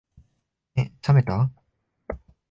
[0.73, 1.51] 目、さめた？